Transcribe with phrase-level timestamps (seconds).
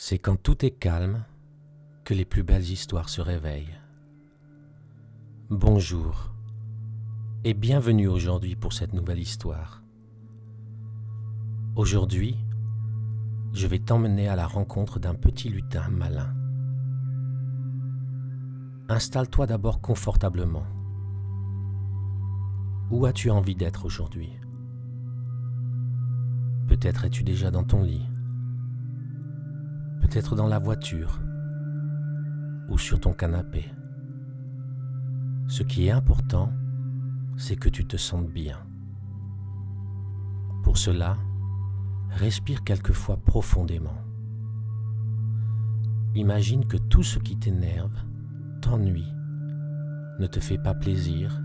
[0.00, 1.24] C'est quand tout est calme
[2.04, 3.80] que les plus belles histoires se réveillent.
[5.50, 6.30] Bonjour
[7.42, 9.82] et bienvenue aujourd'hui pour cette nouvelle histoire.
[11.74, 12.36] Aujourd'hui,
[13.52, 16.32] je vais t'emmener à la rencontre d'un petit lutin malin.
[18.88, 20.66] Installe-toi d'abord confortablement.
[22.92, 24.30] Où as-tu envie d'être aujourd'hui?
[26.68, 28.07] Peut-être es-tu déjà dans ton lit
[30.08, 31.20] peut-être dans la voiture
[32.70, 33.70] ou sur ton canapé.
[35.48, 36.50] Ce qui est important,
[37.36, 38.58] c'est que tu te sentes bien.
[40.62, 41.16] Pour cela,
[42.10, 43.98] respire quelquefois profondément.
[46.14, 47.96] Imagine que tout ce qui t'énerve,
[48.62, 49.12] t'ennuie,
[50.18, 51.38] ne te fait pas plaisir,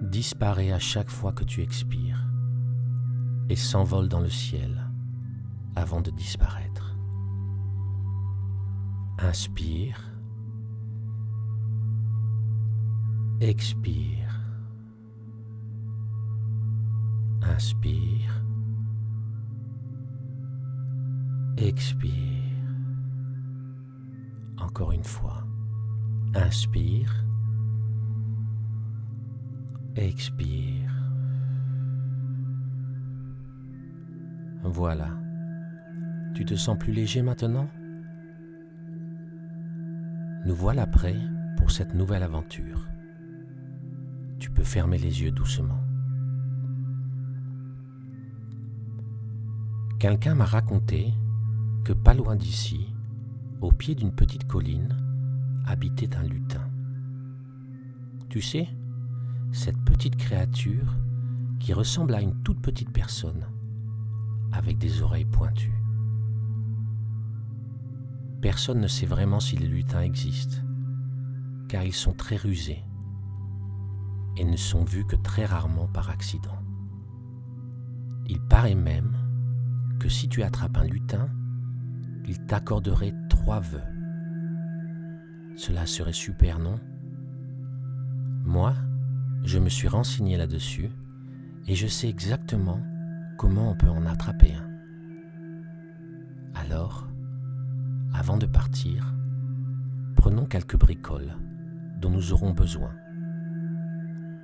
[0.00, 2.26] disparaît à chaque fois que tu expires
[3.50, 4.88] et s'envole dans le ciel
[5.76, 6.81] avant de disparaître.
[9.18, 10.12] Inspire.
[13.40, 14.40] Expire.
[17.42, 18.44] Inspire.
[21.56, 22.12] Expire.
[24.58, 25.44] Encore une fois.
[26.34, 27.24] Inspire.
[29.96, 30.92] Expire.
[34.62, 35.10] Voilà.
[36.34, 37.68] Tu te sens plus léger maintenant?
[40.44, 41.20] Nous voilà prêts
[41.56, 42.88] pour cette nouvelle aventure.
[44.40, 45.78] Tu peux fermer les yeux doucement.
[50.00, 51.14] Quelqu'un m'a raconté
[51.84, 52.92] que pas loin d'ici,
[53.60, 54.96] au pied d'une petite colline,
[55.64, 56.68] habitait un lutin.
[58.28, 58.68] Tu sais,
[59.52, 60.96] cette petite créature
[61.60, 63.46] qui ressemble à une toute petite personne,
[64.50, 65.81] avec des oreilles pointues
[68.42, 70.58] personne ne sait vraiment si les lutins existent,
[71.68, 72.84] car ils sont très rusés
[74.36, 76.58] et ne sont vus que très rarement par accident.
[78.26, 79.16] Il paraît même
[80.00, 81.28] que si tu attrapes un lutin,
[82.26, 83.82] il t'accorderait trois vœux.
[85.56, 86.80] Cela serait super, non?
[88.44, 88.74] Moi,
[89.44, 90.90] je me suis renseigné là-dessus
[91.68, 92.80] et je sais exactement
[93.38, 94.68] comment on peut en attraper un.
[96.54, 97.11] Alors,
[98.14, 99.14] avant de partir,
[100.16, 101.34] prenons quelques bricoles
[101.98, 102.92] dont nous aurons besoin,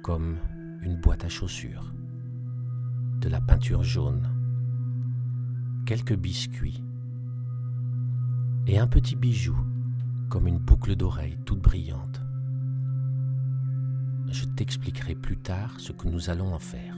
[0.02, 0.38] comme
[0.82, 1.92] une boîte à chaussures,
[3.20, 4.26] de la peinture jaune,
[5.84, 6.82] quelques biscuits
[8.66, 9.56] et un petit bijou
[10.30, 12.22] comme une boucle d'oreille toute brillante.
[14.30, 16.96] Je t'expliquerai plus tard ce que nous allons en faire.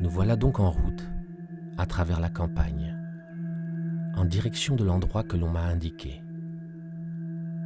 [0.00, 1.08] Nous voilà donc en route
[1.78, 2.96] à travers la campagne
[4.16, 6.22] en direction de l'endroit que l'on m'a indiqué.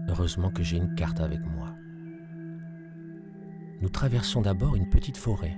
[0.09, 1.75] Heureusement que j'ai une carte avec moi.
[3.81, 5.57] Nous traversons d'abord une petite forêt,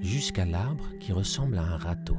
[0.00, 2.16] jusqu'à l'arbre qui ressemble à un râteau.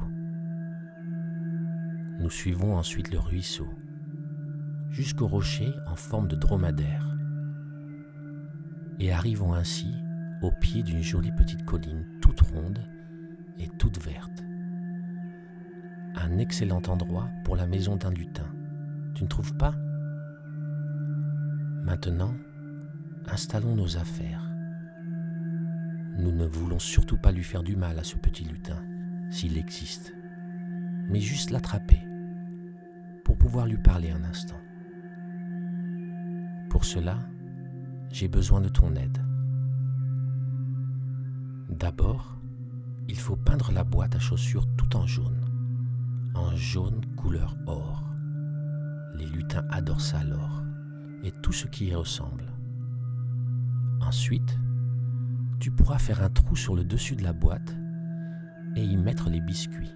[2.20, 3.68] Nous suivons ensuite le ruisseau,
[4.90, 7.16] jusqu'au rocher en forme de dromadaire,
[9.00, 9.92] et arrivons ainsi
[10.42, 12.78] au pied d'une jolie petite colline toute ronde
[13.58, 14.44] et toute verte
[16.14, 18.46] un excellent endroit pour la maison d'un lutin.
[19.14, 19.74] Tu ne trouves pas?
[21.84, 22.34] Maintenant,
[23.26, 24.48] installons nos affaires.
[26.18, 28.82] Nous ne voulons surtout pas lui faire du mal à ce petit lutin,
[29.30, 30.14] s'il existe,
[31.08, 31.98] mais juste l'attraper
[33.24, 34.60] pour pouvoir lui parler un instant.
[36.68, 37.18] Pour cela,
[38.10, 39.18] j'ai besoin de ton aide.
[41.70, 42.38] D'abord,
[43.08, 45.41] il faut peindre la boîte à chaussures tout en jaune
[46.34, 48.04] en jaune couleur or.
[49.14, 50.62] Les lutins adorent ça alors,
[51.22, 52.44] et tout ce qui y ressemble.
[54.00, 54.58] Ensuite,
[55.60, 57.76] tu pourras faire un trou sur le dessus de la boîte
[58.76, 59.92] et y mettre les biscuits.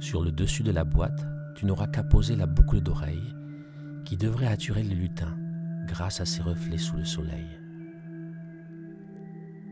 [0.00, 3.34] Sur le dessus de la boîte, tu n'auras qu'à poser la boucle d'oreille
[4.04, 5.36] qui devrait attirer les lutins
[5.86, 7.46] grâce à ses reflets sous le soleil.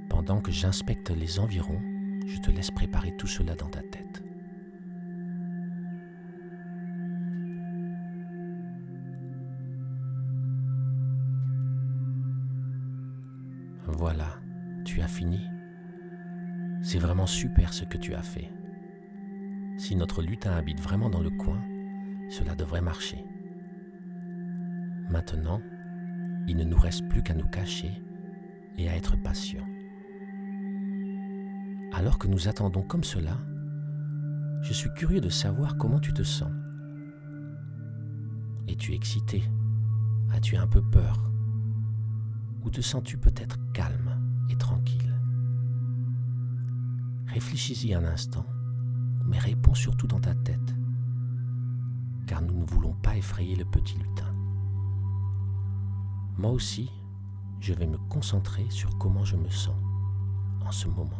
[0.08, 1.80] Pendant que j'inspecte les environs,
[2.26, 4.22] je te laisse préparer tout cela dans ta tête.
[14.00, 14.38] Voilà,
[14.86, 15.46] tu as fini.
[16.80, 18.50] C'est vraiment super ce que tu as fait.
[19.76, 21.62] Si notre lutin habite vraiment dans le coin,
[22.30, 23.22] cela devrait marcher.
[25.10, 25.60] Maintenant,
[26.48, 27.92] il ne nous reste plus qu'à nous cacher
[28.78, 29.68] et à être patients.
[31.92, 33.36] Alors que nous attendons comme cela,
[34.62, 36.52] je suis curieux de savoir comment tu te sens.
[38.66, 39.42] Es-tu excité?
[40.32, 41.29] As-tu un peu peur?
[42.62, 44.18] Ou te sens-tu peut-être calme
[44.50, 45.14] et tranquille?
[47.26, 48.46] Réfléchis-y un instant,
[49.24, 50.74] mais réponds surtout dans ta tête,
[52.26, 54.34] car nous ne voulons pas effrayer le petit lutin.
[56.36, 56.90] Moi aussi,
[57.60, 59.76] je vais me concentrer sur comment je me sens
[60.66, 61.19] en ce moment.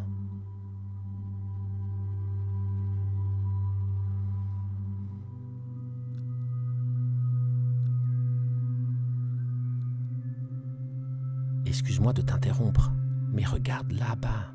[11.71, 12.91] Excuse-moi de t'interrompre,
[13.31, 14.53] mais regarde là-bas,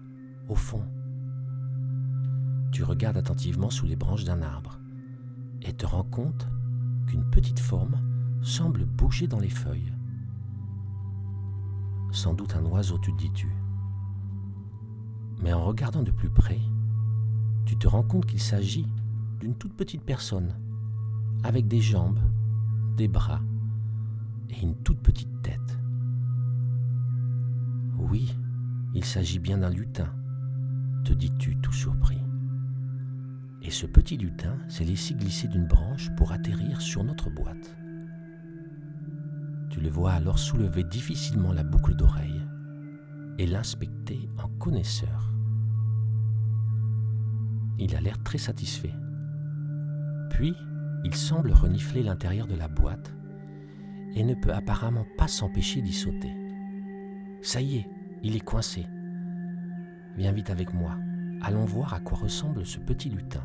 [0.51, 0.85] au fond.
[2.73, 4.79] Tu regardes attentivement sous les branches d'un arbre
[5.63, 6.47] et te rends compte
[7.07, 7.97] qu'une petite forme
[8.43, 9.95] semble bouger dans les feuilles.
[12.13, 13.49] Sans doute un oiseau, tu te dis-tu.
[15.41, 16.61] Mais en regardant de plus près,
[17.65, 18.93] tu te rends compte qu'il s'agit
[19.41, 20.55] d'une toute petite personne,
[21.45, 22.21] avec des jambes,
[22.99, 23.41] des bras
[24.51, 25.79] et une toute petite tête.
[27.99, 28.37] Oui,
[28.95, 30.13] il s'agit bien d'un lutin,
[31.05, 32.21] te dis-tu tout surpris.
[33.63, 37.75] Et ce petit lutin s'est laissé glisser d'une branche pour atterrir sur notre boîte.
[39.71, 42.43] Tu le vois alors soulever difficilement la boucle d'oreille
[43.39, 45.33] et l'inspecter en connaisseur.
[47.79, 48.95] Il a l'air très satisfait.
[50.31, 50.55] Puis,
[51.05, 53.15] il semble renifler l'intérieur de la boîte
[54.15, 56.46] et ne peut apparemment pas s'empêcher d'y sauter.
[57.43, 57.89] Ça y est,
[58.23, 58.87] il est coincé.
[60.17, 60.97] Viens vite avec moi.
[61.43, 63.45] Allons voir à quoi ressemble ce petit lutin.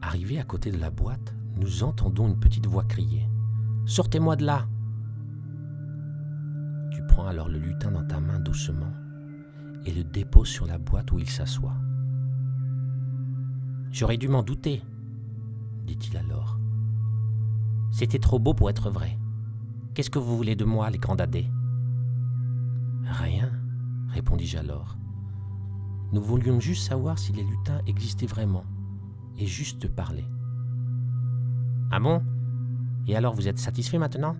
[0.00, 3.28] Arrivé à côté de la boîte, nous entendons une petite voix crier⁇
[3.88, 4.66] Sortez-moi de là!⁇
[6.92, 8.92] Tu prends alors le lutin dans ta main doucement
[9.84, 11.76] et le déposes sur la boîte où il s'assoit.
[13.90, 14.82] J'aurais dû m'en douter,
[15.84, 16.58] dit-il alors.
[17.90, 19.18] C'était trop beau pour être vrai.
[19.94, 21.50] Qu'est-ce que vous voulez de moi, les grands dadés
[23.04, 23.50] Rien,
[24.08, 24.96] répondis-je alors.
[26.12, 28.64] Nous voulions juste savoir si les lutins existaient vraiment,
[29.38, 30.24] et juste te parler.
[31.90, 32.22] Ah bon?
[33.06, 34.34] Et alors vous êtes satisfait maintenant?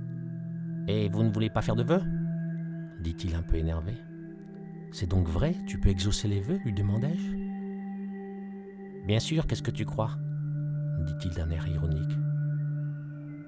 [0.88, 2.02] Et vous ne voulez pas faire de vœux?
[3.02, 3.92] Dit-il un peu énervé.
[4.90, 7.36] C'est donc vrai, tu peux exaucer les vœux lui demandai-je?
[9.06, 10.16] Bien sûr, qu'est-ce que tu crois?
[11.06, 12.16] Dit-il d'un air ironique.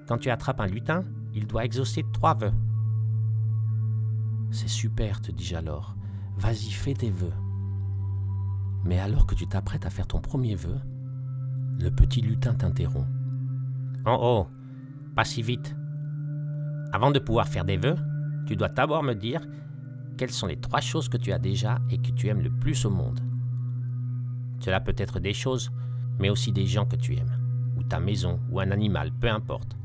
[0.07, 1.03] Quand tu attrapes un lutin,
[1.35, 2.53] il doit exaucer trois vœux.
[4.51, 5.95] C'est super, te dis-je alors.
[6.37, 7.33] Vas-y, fais tes vœux.
[8.85, 10.79] Mais alors que tu t'apprêtes à faire ton premier vœu,
[11.79, 13.09] le petit lutin t'interrompt.
[14.05, 14.47] Oh oh,
[15.15, 15.75] pas si vite.
[16.93, 17.97] Avant de pouvoir faire des vœux,
[18.47, 19.45] tu dois d'abord me dire
[20.17, 22.85] quelles sont les trois choses que tu as déjà et que tu aimes le plus
[22.85, 23.19] au monde.
[24.59, 25.69] Cela peut être des choses,
[26.17, 27.37] mais aussi des gens que tu aimes,
[27.75, 29.75] ou ta maison, ou un animal, peu importe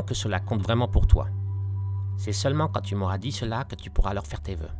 [0.00, 1.28] que cela compte vraiment pour toi.
[2.16, 4.70] C'est seulement quand tu m'auras dit cela que tu pourras leur faire tes vœux.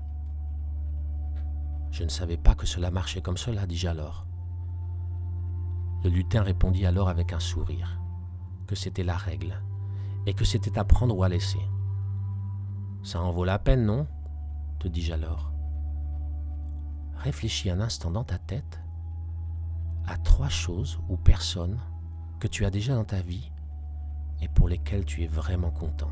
[1.90, 4.26] Je ne savais pas que cela marchait comme cela, dis-je alors.
[6.04, 8.00] Le lutin répondit alors avec un sourire,
[8.66, 9.60] que c'était la règle,
[10.24, 11.60] et que c'était à prendre ou à laisser.
[13.02, 14.06] Ça en vaut la peine, non?
[14.78, 15.52] te dis-je alors.
[17.16, 18.80] Réfléchis un instant dans ta tête
[20.06, 21.78] à trois choses ou personnes
[22.40, 23.51] que tu as déjà dans ta vie
[24.42, 26.10] et pour lesquels tu es vraiment content.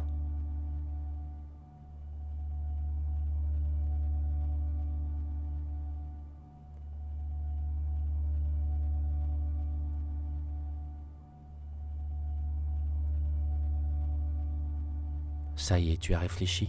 [15.56, 16.68] Ça y est, tu as réfléchi.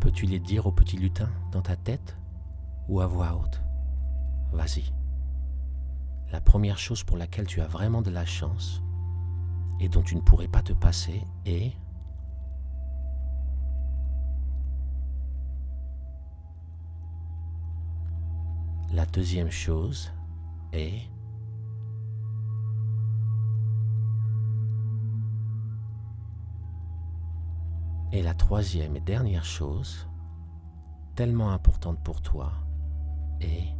[0.00, 2.16] Peux-tu les dire au petit lutin dans ta tête
[2.88, 3.60] ou à voix haute?
[4.52, 4.84] Vas-y.
[6.30, 8.80] La première chose pour laquelle tu as vraiment de la chance,
[9.80, 11.72] et dont tu ne pourrais pas te passer est
[18.90, 20.10] La deuxième chose
[20.72, 21.02] est
[28.10, 30.08] Et la troisième et dernière chose,
[31.14, 32.52] tellement importante pour toi,
[33.40, 33.74] est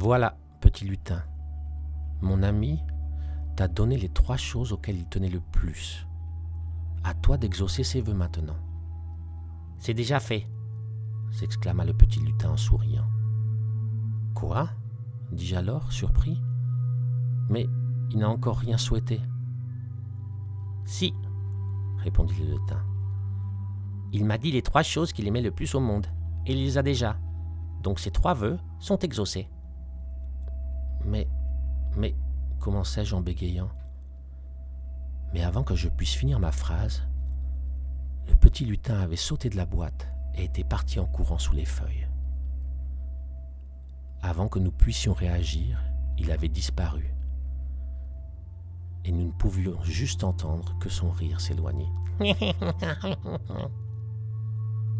[0.00, 1.24] Voilà, petit lutin,
[2.20, 2.78] mon ami
[3.56, 6.06] t'a donné les trois choses auxquelles il tenait le plus.
[7.02, 8.58] À toi d'exaucer ses voeux maintenant.
[9.80, 10.46] C'est déjà fait,
[11.32, 13.08] s'exclama le petit lutin en souriant.
[14.36, 14.70] Quoi?
[15.32, 16.40] dis-je alors, surpris.
[17.48, 17.66] Mais
[18.12, 19.20] il n'a encore rien souhaité.
[20.84, 21.12] Si,
[21.96, 22.84] répondit le lutin.
[24.12, 26.06] Il m'a dit les trois choses qu'il aimait le plus au monde,
[26.46, 27.18] et il les a déjà.
[27.82, 29.48] Donc ces trois vœux sont exaucés.
[31.08, 31.26] Mais,
[31.96, 32.14] mais,
[32.60, 33.70] commençai-je en bégayant?
[35.32, 37.02] Mais avant que je puisse finir ma phrase,
[38.28, 41.64] le petit lutin avait sauté de la boîte et était parti en courant sous les
[41.64, 42.06] feuilles.
[44.22, 45.80] Avant que nous puissions réagir,
[46.18, 47.14] il avait disparu.
[49.04, 51.88] Et nous ne pouvions juste entendre que son rire s'éloigner.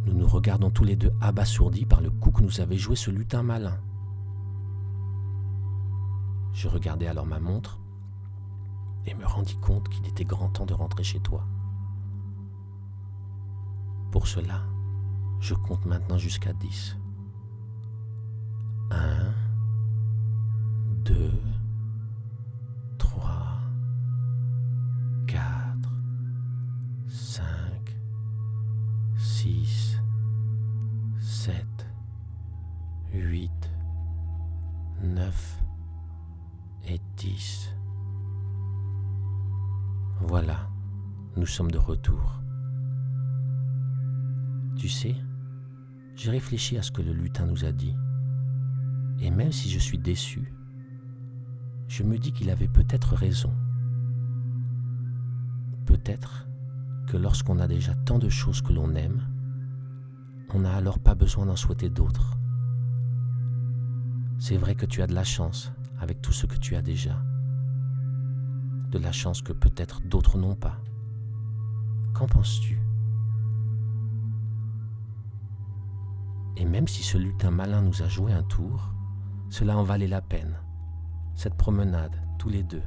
[0.06, 3.10] Nous nous regardons tous les deux abasourdis par le coup que nous avait joué ce
[3.10, 3.78] lutin malin.
[6.52, 7.78] Je regardai alors ma montre
[9.06, 11.46] et me rendis compte qu'il était grand temps de rentrer chez toi.
[14.10, 14.62] Pour cela,
[15.40, 16.96] je compte maintenant jusqu'à 10.
[18.90, 19.34] 1,
[21.04, 21.32] 2,
[22.98, 23.60] 3,
[25.26, 25.42] 4,
[27.08, 27.44] 5,
[29.16, 30.00] 6,
[31.20, 31.66] 7,
[33.12, 33.50] 8,
[35.02, 35.67] 9
[36.90, 37.74] et 10.
[40.20, 40.70] Voilà,
[41.36, 42.40] nous sommes de retour.
[44.76, 45.14] Tu sais,
[46.16, 47.94] j'ai réfléchi à ce que le lutin nous a dit.
[49.20, 50.52] Et même si je suis déçu,
[51.88, 53.52] je me dis qu'il avait peut-être raison.
[55.86, 56.48] Peut-être
[57.06, 59.22] que lorsqu'on a déjà tant de choses que l'on aime,
[60.54, 62.38] on n'a alors pas besoin d'en souhaiter d'autres.
[64.38, 67.22] C'est vrai que tu as de la chance avec tout ce que tu as déjà.
[68.90, 70.80] De la chance que peut-être d'autres n'ont pas.
[72.14, 72.80] Qu'en penses-tu?
[76.56, 78.92] Et même si ce lutin malin nous a joué un tour,
[79.50, 80.58] cela en valait la peine.
[81.34, 82.82] Cette promenade, tous les deux,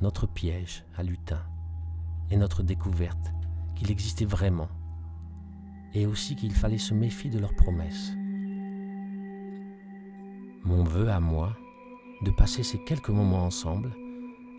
[0.00, 1.42] notre piège à lutin,
[2.30, 3.32] et notre découverte
[3.74, 4.68] qu'il existait vraiment,
[5.92, 8.12] et aussi qu'il fallait se méfier de leurs promesses.
[10.64, 11.54] Mon vœu à moi,
[12.22, 13.92] de passer ces quelques moments ensemble,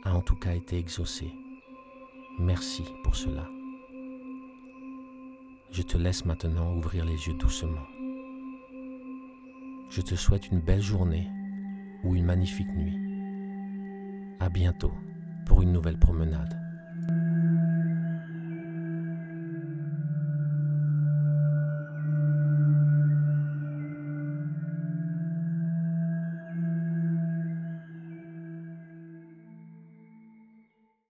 [0.04, 1.32] a en tout cas été exaucé.
[2.40, 3.48] Merci pour cela.
[5.72, 7.88] Je te laisse maintenant ouvrir les yeux doucement.
[9.90, 11.28] Je te souhaite une belle journée
[12.04, 13.00] ou une magnifique nuit.
[14.40, 14.94] À bientôt
[15.46, 16.63] pour une nouvelle promenade.